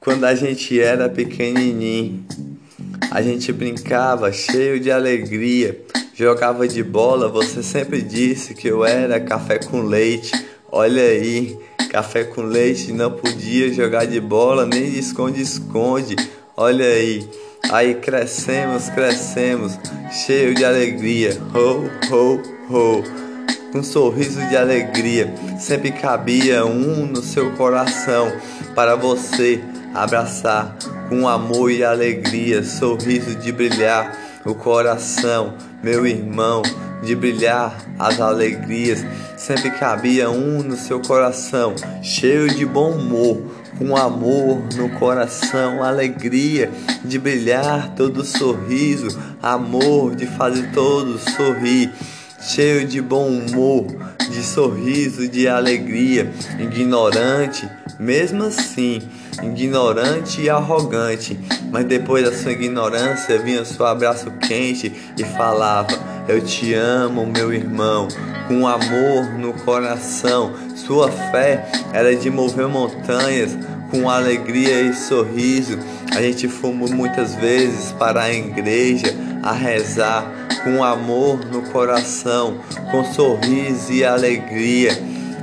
Quando 0.00 0.24
a 0.24 0.34
gente 0.34 0.80
era 0.80 1.08
pequenininho, 1.08 2.24
a 3.10 3.20
gente 3.20 3.52
brincava 3.52 4.32
cheio 4.32 4.80
de 4.80 4.90
alegria, 4.90 5.78
jogava 6.14 6.66
de 6.66 6.82
bola. 6.82 7.28
Você 7.28 7.62
sempre 7.62 8.00
disse 8.00 8.54
que 8.54 8.68
eu 8.68 8.84
era 8.84 9.20
café 9.20 9.58
com 9.58 9.82
leite. 9.82 10.32
Olha 10.72 11.02
aí, 11.02 11.58
café 11.90 12.24
com 12.24 12.42
leite, 12.42 12.92
não 12.92 13.10
podia 13.10 13.72
jogar 13.72 14.06
de 14.06 14.20
bola 14.20 14.64
nem 14.64 14.90
de 14.90 14.98
esconde-esconde. 14.98 16.16
Olha 16.56 16.86
aí, 16.86 17.28
aí 17.70 17.94
crescemos, 17.96 18.88
crescemos, 18.88 19.78
cheio 20.24 20.54
de 20.54 20.64
alegria. 20.64 21.36
Ho, 21.54 22.14
ho, 22.14 22.42
ho. 22.70 23.29
Um 23.72 23.84
sorriso 23.84 24.44
de 24.48 24.56
alegria, 24.56 25.32
sempre 25.56 25.92
cabia 25.92 26.66
um 26.66 27.06
no 27.06 27.22
seu 27.22 27.52
coração 27.52 28.32
para 28.74 28.96
você 28.96 29.62
abraçar 29.94 30.76
com 31.08 31.28
amor 31.28 31.70
e 31.70 31.84
alegria, 31.84 32.64
sorriso 32.64 33.36
de 33.36 33.52
brilhar 33.52 34.12
o 34.44 34.56
coração, 34.56 35.54
meu 35.84 36.04
irmão, 36.04 36.62
de 37.00 37.14
brilhar 37.14 37.76
as 37.96 38.20
alegrias. 38.20 39.04
Sempre 39.36 39.70
cabia 39.70 40.28
um 40.28 40.64
no 40.64 40.76
seu 40.76 41.00
coração, 41.00 41.74
cheio 42.02 42.48
de 42.48 42.66
bom 42.66 42.90
humor, 42.90 43.40
com 43.78 43.96
amor 43.96 44.62
no 44.74 44.88
coração, 44.98 45.82
alegria 45.82 46.70
de 47.04 47.20
brilhar 47.20 47.94
todo 47.94 48.24
sorriso, 48.24 49.16
amor 49.40 50.16
de 50.16 50.26
fazer 50.26 50.72
todos 50.72 51.22
sorrir, 51.22 51.90
cheio 52.40 52.86
de 52.86 53.00
bom 53.00 53.28
humor, 53.28 53.86
de 54.30 54.42
sorriso, 54.42 55.28
de 55.28 55.46
alegria, 55.46 56.32
ignorante, 56.58 57.68
mesmo 57.98 58.44
assim 58.44 59.02
ignorante 59.42 60.42
e 60.42 60.50
arrogante. 60.50 61.38
Mas 61.70 61.84
depois 61.84 62.24
da 62.24 62.36
sua 62.36 62.52
ignorância 62.52 63.38
vinha 63.38 63.64
seu 63.64 63.86
abraço 63.86 64.30
quente 64.32 64.92
e 65.16 65.24
falava: 65.24 65.88
Eu 66.28 66.40
te 66.40 66.74
amo, 66.74 67.26
meu 67.26 67.52
irmão, 67.52 68.08
com 68.48 68.66
amor 68.66 69.38
no 69.38 69.52
coração. 69.52 70.52
Sua 70.74 71.10
fé 71.10 71.70
era 71.92 72.14
de 72.14 72.30
mover 72.30 72.68
montanhas 72.68 73.56
com 73.90 74.08
alegria 74.08 74.82
e 74.82 74.94
sorriso. 74.94 75.78
A 76.16 76.20
gente 76.22 76.48
fomos 76.48 76.90
muitas 76.90 77.34
vezes 77.36 77.92
para 77.92 78.22
a 78.22 78.32
igreja 78.32 79.14
a 79.42 79.52
rezar 79.52 80.30
com 80.62 80.84
amor 80.84 81.44
no 81.46 81.62
coração, 81.70 82.60
com 82.90 83.04
sorriso 83.04 83.92
e 83.92 84.04
alegria, 84.04 84.92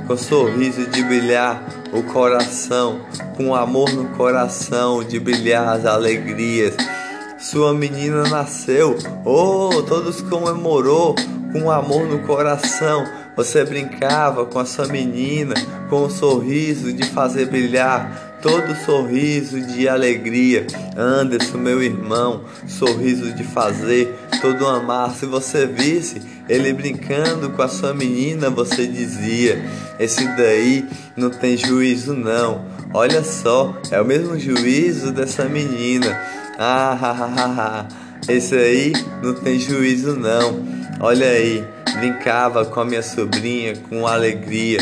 com 0.06 0.16
sorriso 0.16 0.86
de 0.86 1.02
brilhar 1.02 1.62
o 1.92 2.02
coração, 2.02 3.00
com 3.36 3.54
amor 3.54 3.92
no 3.92 4.08
coração, 4.16 5.02
de 5.02 5.18
brilhar 5.18 5.68
as 5.68 5.86
alegrias. 5.86 6.76
Sua 7.38 7.72
menina 7.72 8.24
nasceu, 8.28 8.96
oh, 9.24 9.82
todos 9.82 10.20
comemorou 10.22 11.14
com 11.52 11.70
amor 11.70 12.06
no 12.06 12.20
coração. 12.20 13.04
Você 13.36 13.64
brincava 13.64 14.44
com 14.44 14.58
a 14.58 14.64
sua 14.64 14.88
menina, 14.88 15.54
com 15.88 16.06
um 16.06 16.10
sorriso 16.10 16.92
de 16.92 17.04
fazer 17.04 17.46
brilhar, 17.46 18.27
todo 18.42 18.74
sorriso 18.84 19.60
de 19.60 19.88
alegria. 19.88 20.66
Anderson, 20.96 21.58
meu 21.58 21.82
irmão, 21.82 22.44
sorriso 22.66 23.32
de 23.32 23.44
fazer 23.44 24.14
todo 24.40 24.66
amar. 24.66 25.14
Se 25.14 25.26
você 25.26 25.66
visse 25.66 26.22
ele 26.48 26.72
brincando 26.72 27.50
com 27.50 27.62
a 27.62 27.68
sua 27.68 27.94
menina, 27.94 28.50
você 28.50 28.86
dizia: 28.86 29.62
Esse 29.98 30.26
daí 30.36 30.84
não 31.16 31.30
tem 31.30 31.56
juízo, 31.56 32.14
não. 32.14 32.64
Olha 32.92 33.22
só, 33.22 33.76
é 33.90 34.00
o 34.00 34.04
mesmo 34.04 34.38
juízo 34.38 35.12
dessa 35.12 35.44
menina. 35.44 36.18
Ah, 36.58 36.98
ha, 37.00 37.10
ha, 37.10 37.46
ha. 37.46 37.88
Esse 38.28 38.54
aí 38.54 38.92
não 39.22 39.34
tem 39.34 39.58
juízo, 39.58 40.16
não. 40.16 40.66
Olha 41.00 41.26
aí 41.26 41.64
brincava 41.98 42.64
com 42.64 42.80
a 42.80 42.84
minha 42.84 43.02
sobrinha 43.02 43.74
com 43.88 44.06
alegria, 44.06 44.78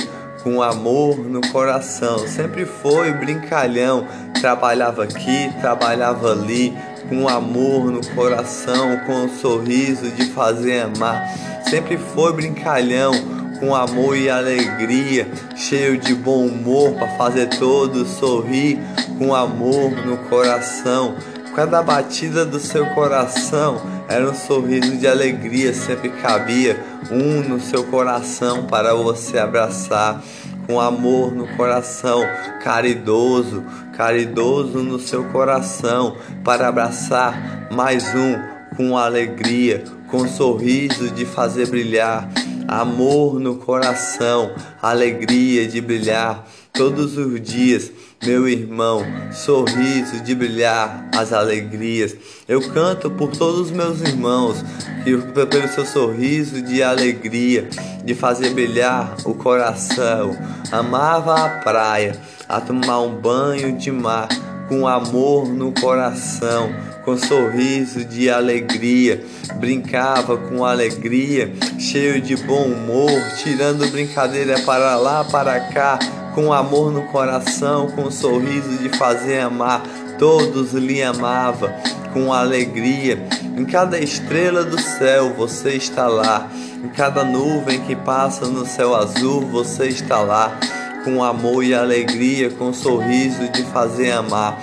com 0.46 0.62
amor 0.62 1.18
no 1.18 1.40
coração. 1.48 2.18
Sempre 2.28 2.64
foi 2.64 3.12
brincalhão, 3.12 4.06
trabalhava 4.40 5.02
aqui, 5.02 5.52
trabalhava 5.60 6.30
ali, 6.30 6.72
com 7.08 7.28
amor 7.28 7.90
no 7.90 8.06
coração, 8.14 8.96
com 9.04 9.24
um 9.24 9.28
sorriso 9.28 10.08
de 10.12 10.26
fazer 10.26 10.82
amar. 10.82 11.20
Sempre 11.68 11.98
foi 11.98 12.32
brincalhão, 12.32 13.12
com 13.58 13.74
amor 13.74 14.16
e 14.16 14.30
alegria, 14.30 15.28
cheio 15.56 15.98
de 15.98 16.14
bom 16.14 16.46
humor 16.46 16.92
para 16.92 17.08
fazer 17.16 17.48
todos 17.58 18.08
sorrir, 18.10 18.78
com 19.18 19.34
amor 19.34 19.90
no 20.06 20.16
coração. 20.28 21.16
Cada 21.56 21.82
batida 21.82 22.46
do 22.46 22.60
seu 22.60 22.86
coração 22.90 23.95
era 24.08 24.28
um 24.30 24.34
sorriso 24.34 24.96
de 24.96 25.06
alegria, 25.06 25.72
sempre 25.72 26.08
cabia 26.10 26.78
um 27.10 27.42
no 27.48 27.60
seu 27.60 27.84
coração 27.84 28.66
para 28.66 28.94
você 28.94 29.38
abraçar, 29.38 30.22
com 30.66 30.80
amor 30.80 31.34
no 31.34 31.46
coração, 31.56 32.22
caridoso, 32.62 33.64
caridoso 33.96 34.78
no 34.78 34.98
seu 34.98 35.24
coração, 35.24 36.16
para 36.44 36.68
abraçar 36.68 37.68
mais 37.70 38.04
um 38.14 38.56
com 38.76 38.96
alegria, 38.96 39.82
com 40.08 40.28
sorriso 40.28 41.10
de 41.10 41.24
fazer 41.24 41.68
brilhar, 41.68 42.28
amor 42.68 43.40
no 43.40 43.56
coração, 43.56 44.52
alegria 44.82 45.66
de 45.66 45.80
brilhar 45.80 46.44
todos 46.76 47.16
os 47.16 47.40
dias 47.40 47.90
meu 48.24 48.48
irmão, 48.48 49.04
sorriso 49.30 50.20
de 50.22 50.34
brilhar 50.34 51.08
as 51.16 51.32
alegrias. 51.32 52.16
Eu 52.48 52.60
canto 52.72 53.10
por 53.10 53.30
todos 53.30 53.60
os 53.60 53.70
meus 53.70 54.00
irmãos, 54.00 54.64
pelo 55.04 55.68
seu 55.68 55.86
sorriso 55.86 56.62
de 56.62 56.82
alegria, 56.82 57.68
de 58.04 58.14
fazer 58.14 58.50
brilhar 58.50 59.16
o 59.24 59.34
coração. 59.34 60.36
Amava 60.72 61.34
a 61.34 61.48
praia, 61.60 62.20
a 62.48 62.60
tomar 62.60 63.00
um 63.00 63.14
banho 63.14 63.76
de 63.76 63.92
mar, 63.92 64.28
com 64.68 64.88
amor 64.88 65.48
no 65.48 65.72
coração, 65.72 66.74
com 67.04 67.16
sorriso 67.16 68.04
de 68.04 68.28
alegria. 68.28 69.22
Brincava 69.56 70.36
com 70.36 70.64
alegria, 70.64 71.52
cheio 71.78 72.20
de 72.20 72.34
bom 72.36 72.64
humor, 72.64 73.12
tirando 73.42 73.88
brincadeira 73.90 74.58
para 74.60 74.96
lá, 74.96 75.22
para 75.22 75.60
cá 75.72 75.98
com 76.36 76.52
amor 76.52 76.92
no 76.92 77.04
coração, 77.04 77.90
com 77.92 78.02
um 78.02 78.10
sorriso 78.10 78.76
de 78.76 78.90
fazer 78.90 79.40
amar. 79.40 79.82
Todos 80.18 80.74
lhe 80.74 81.02
amava 81.02 81.74
com 82.12 82.30
alegria. 82.30 83.26
Em 83.56 83.64
cada 83.64 83.98
estrela 83.98 84.62
do 84.62 84.78
céu 84.78 85.32
você 85.32 85.70
está 85.70 86.06
lá. 86.06 86.50
Em 86.84 86.88
cada 86.88 87.24
nuvem 87.24 87.80
que 87.80 87.96
passa 87.96 88.46
no 88.46 88.66
céu 88.66 88.94
azul 88.94 89.46
você 89.46 89.86
está 89.86 90.20
lá. 90.20 90.60
Com 91.04 91.24
amor 91.24 91.64
e 91.64 91.74
alegria, 91.74 92.50
com 92.50 92.66
um 92.66 92.74
sorriso 92.74 93.48
de 93.48 93.62
fazer 93.62 94.10
amar. 94.10 94.60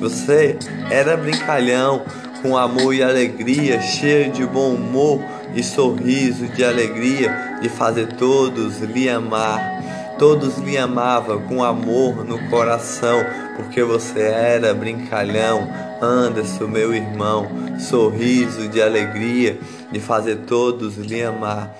Você 0.00 0.58
era 0.90 1.16
brincalhão, 1.16 2.02
com 2.42 2.56
amor 2.56 2.94
e 2.94 3.02
alegria, 3.02 3.80
cheio 3.80 4.32
de 4.32 4.44
bom 4.44 4.74
humor 4.74 5.20
e 5.54 5.62
sorriso 5.62 6.48
de 6.48 6.64
alegria 6.64 7.58
de 7.62 7.68
fazer 7.68 8.08
todos 8.14 8.80
lhe 8.80 9.08
amar. 9.08 9.81
Todos 10.18 10.58
me 10.58 10.76
amavam 10.76 11.46
com 11.48 11.64
amor 11.64 12.24
no 12.24 12.48
coração, 12.48 13.18
porque 13.56 13.82
você 13.82 14.20
era 14.20 14.72
brincalhão, 14.72 15.68
Anderson, 16.00 16.66
meu 16.66 16.94
irmão, 16.94 17.48
sorriso 17.78 18.68
de 18.68 18.80
alegria 18.80 19.58
de 19.90 20.00
fazer 20.00 20.46
todos 20.46 20.96
lhe 20.96 21.22
amar. 21.22 21.74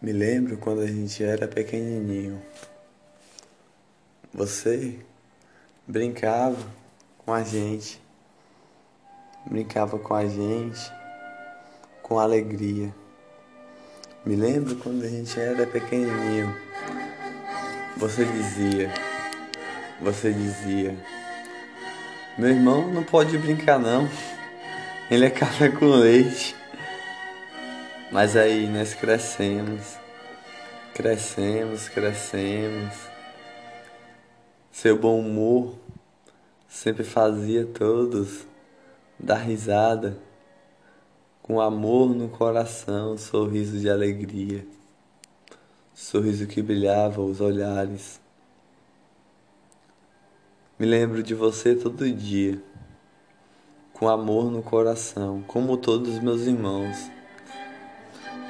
Me 0.00 0.12
lembro 0.12 0.56
quando 0.58 0.82
a 0.82 0.86
gente 0.86 1.24
era 1.24 1.48
pequenininho. 1.48 2.40
Você 4.32 4.98
brincava 5.86 6.58
com 7.18 7.32
a 7.32 7.42
gente, 7.42 8.00
brincava 9.46 9.98
com 9.98 10.14
a 10.14 10.26
gente 10.26 10.92
com 12.04 12.18
alegria. 12.18 12.94
Me 14.26 14.36
lembro 14.36 14.76
quando 14.76 15.04
a 15.04 15.08
gente 15.08 15.38
era 15.38 15.66
pequenininho. 15.66 16.56
Você 17.98 18.24
dizia, 18.24 18.90
você 20.00 20.32
dizia, 20.32 20.96
meu 22.38 22.48
irmão 22.48 22.90
não 22.90 23.04
pode 23.04 23.36
brincar 23.36 23.78
não. 23.78 24.08
Ele 25.10 25.26
é 25.26 25.30
café 25.30 25.68
com 25.68 25.84
leite. 25.90 26.56
Mas 28.10 28.34
aí 28.34 28.66
nós 28.66 28.94
crescemos, 28.94 29.98
crescemos, 30.94 31.90
crescemos. 31.90 32.94
Seu 34.72 34.96
bom 34.98 35.20
humor 35.20 35.78
sempre 36.66 37.04
fazia 37.04 37.66
todos 37.66 38.46
dar 39.18 39.36
risada 39.36 40.16
com 41.44 41.60
amor 41.60 42.14
no 42.14 42.26
coração, 42.26 43.18
sorriso 43.18 43.78
de 43.78 43.90
alegria, 43.90 44.66
sorriso 45.92 46.46
que 46.46 46.62
brilhava 46.62 47.20
os 47.20 47.38
olhares. 47.38 48.18
Me 50.78 50.86
lembro 50.86 51.22
de 51.22 51.34
você 51.34 51.74
todo 51.74 52.10
dia, 52.10 52.58
com 53.92 54.08
amor 54.08 54.50
no 54.50 54.62
coração, 54.62 55.44
como 55.46 55.76
todos 55.76 56.18
meus 56.18 56.46
irmãos, 56.46 57.10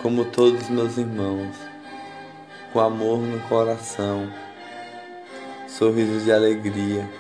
como 0.00 0.26
todos 0.26 0.68
meus 0.68 0.96
irmãos, 0.96 1.56
com 2.72 2.78
amor 2.78 3.18
no 3.18 3.40
coração, 3.48 4.32
sorriso 5.66 6.24
de 6.24 6.30
alegria. 6.30 7.10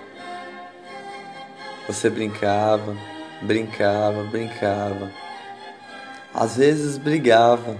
Você 1.88 2.08
brincava, 2.08 2.96
brincava, 3.42 4.22
brincava. 4.22 5.23
Às 6.34 6.56
vezes 6.56 6.98
brigava, 6.98 7.78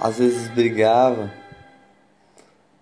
às 0.00 0.18
vezes 0.18 0.48
brigava, 0.48 1.32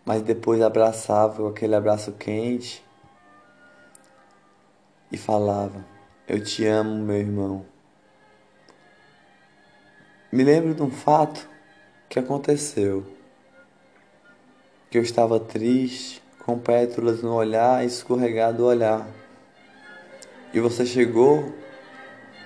mas 0.07 0.23
depois 0.23 0.63
abraçava 0.63 1.37
com 1.37 1.49
aquele 1.49 1.75
abraço 1.75 2.13
quente 2.13 2.83
e 5.13 5.19
falava: 5.19 5.85
Eu 6.27 6.43
te 6.43 6.65
amo, 6.65 7.05
meu 7.05 7.19
irmão. 7.19 7.67
Me 10.33 10.43
lembro 10.43 10.75
de 10.75 10.83
um 10.83 10.91
fato 10.91 11.47
que 12.09 12.19
aconteceu. 12.19 13.07
Que 14.91 14.97
eu 14.97 15.03
estava 15.03 15.39
triste, 15.39 16.23
com 16.39 16.59
pétalas 16.59 17.23
no 17.23 17.35
olhar, 17.35 17.85
escorregado 17.85 18.63
o 18.63 18.67
olhar. 18.67 19.07
E 20.55 20.59
você 20.59 20.87
chegou 20.87 21.55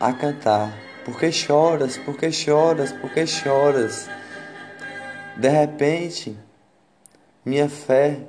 a 0.01 0.13
cantar: 0.13 0.77
Por 1.07 1.19
que 1.19 1.33
choras? 1.33 1.97
Por 1.97 2.19
que 2.19 2.31
choras? 2.31 2.93
Por 2.93 3.11
que 3.11 3.27
choras? 3.27 4.11
De 5.39 5.49
repente, 5.49 6.37
minha 7.43 7.69
fé 7.69 8.21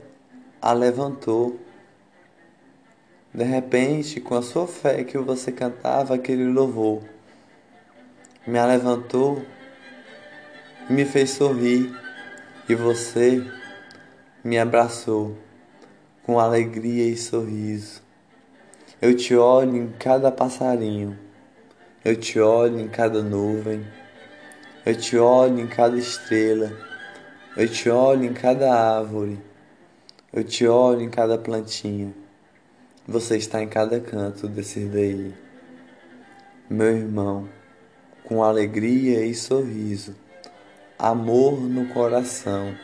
a 0.61 0.71
levantou 0.71 1.59
de 3.33 3.43
repente, 3.43 4.21
com 4.21 4.35
a 4.35 4.41
sua 4.41 4.65
fé 4.65 5.03
que 5.03 5.17
você 5.17 5.51
cantava 5.51 6.15
aquele 6.15 6.45
louvor, 6.45 7.03
me 8.47 8.59
levantou 8.65 9.45
me 10.89 11.03
fez 11.03 11.31
sorrir, 11.31 11.93
e 12.69 12.73
você 12.73 13.45
me 14.43 14.57
abraçou 14.57 15.37
com 16.23 16.39
alegria 16.39 17.05
e 17.09 17.17
sorriso. 17.17 18.01
Eu 19.01 19.15
te 19.15 19.35
olho 19.35 19.75
em 19.75 19.89
cada 19.99 20.31
passarinho, 20.31 21.17
eu 22.05 22.15
te 22.15 22.39
olho 22.39 22.79
em 22.79 22.87
cada 22.87 23.21
nuvem, 23.21 23.85
eu 24.85 24.95
te 24.95 25.17
olho 25.17 25.59
em 25.59 25.67
cada 25.67 25.97
estrela, 25.97 26.71
eu 27.57 27.67
te 27.67 27.89
olho 27.89 28.23
em 28.23 28.33
cada 28.33 28.73
árvore, 28.73 29.39
eu 30.31 30.43
te 30.43 30.67
olho 30.67 31.01
em 31.01 31.09
cada 31.09 31.37
plantinha. 31.37 32.13
Você 33.07 33.37
está 33.37 33.63
em 33.63 33.67
cada 33.67 33.99
canto 33.99 34.47
desse 34.47 34.81
daí. 34.81 35.33
Meu 36.69 36.95
irmão, 36.97 37.49
com 38.23 38.43
alegria 38.43 39.25
e 39.25 39.33
sorriso, 39.33 40.15
amor 40.99 41.59
no 41.59 41.87
coração. 41.87 42.75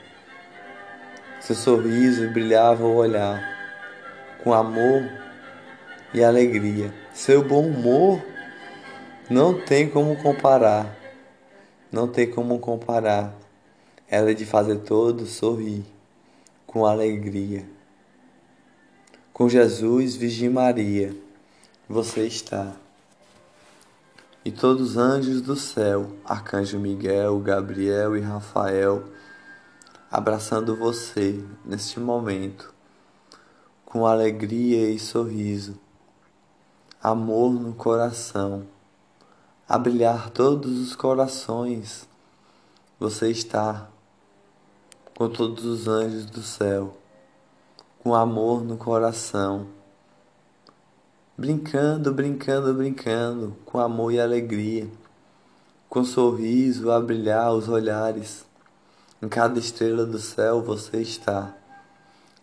Seu 1.40 1.56
sorriso 1.56 2.30
brilhava 2.30 2.86
o 2.86 2.96
olhar, 2.96 3.42
com 4.44 4.54
amor 4.54 5.04
e 6.14 6.24
alegria. 6.24 6.94
Seu 7.14 7.44
bom 7.44 7.68
humor 7.68 8.33
não 9.34 9.60
tem 9.60 9.90
como 9.90 10.16
comparar, 10.22 10.96
não 11.92 12.08
tem 12.08 12.30
como 12.30 12.60
comparar. 12.60 13.34
Ela 14.08 14.30
é 14.30 14.34
de 14.36 14.46
fazer 14.46 14.82
todos 14.82 15.32
sorrir, 15.32 15.84
com 16.68 16.86
alegria. 16.86 17.68
Com 19.34 19.50
Jesus, 19.50 20.16
Virgem 20.16 20.50
Maria, 20.50 21.18
você 21.90 22.28
está. 22.28 22.76
E 24.46 24.52
todos 24.52 24.92
os 24.92 24.98
anjos 24.98 25.42
do 25.42 25.56
céu, 25.56 26.12
Arcanjo 26.24 26.78
Miguel, 26.78 27.40
Gabriel 27.40 28.16
e 28.16 28.22
Rafael, 28.22 29.04
abraçando 30.12 30.76
você 30.76 31.44
neste 31.66 32.00
momento, 32.00 32.72
com 33.84 34.06
alegria 34.06 34.92
e 34.92 35.00
sorriso, 35.00 35.80
amor 37.02 37.52
no 37.52 37.74
coração, 37.74 38.68
a 39.74 39.78
brilhar 39.80 40.30
todos 40.30 40.80
os 40.80 40.96
corações, 40.96 42.08
você 43.00 43.32
está 43.32 43.90
com 45.18 45.28
todos 45.28 45.66
os 45.66 45.88
anjos 45.88 46.28
do 46.28 46.44
céu 46.44 46.96
com 47.98 48.14
amor 48.14 48.64
no 48.64 48.78
coração. 48.78 49.66
Brincando, 51.36 52.14
brincando, 52.14 52.72
brincando, 52.72 53.58
com 53.66 53.80
amor 53.80 54.14
e 54.14 54.20
alegria, 54.20 54.88
com 55.90 56.06
sorriso 56.06 56.92
a 56.92 57.02
brilhar 57.02 57.52
os 57.52 57.68
olhares. 57.68 58.46
Em 59.24 59.28
cada 59.28 59.58
estrela 59.58 60.06
do 60.06 60.20
céu 60.20 60.62
você 60.62 61.02
está, 61.02 61.52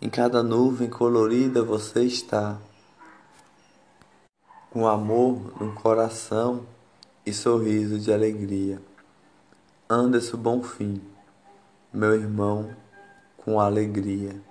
em 0.03 0.11
cada 0.11 0.43
nuvem 0.43 0.91
colorida 0.91 1.63
você 1.63 2.03
está. 2.03 2.59
Com 4.73 4.89
amor 4.89 5.53
no 5.61 5.73
coração 5.75 6.67
e 7.25 7.33
sorriso 7.33 7.99
de 7.99 8.13
alegria. 8.13 8.81
Anderson 9.89 10.37
Bonfim, 10.37 11.01
meu 11.93 12.15
irmão, 12.15 12.71
com 13.37 13.59
alegria. 13.59 14.50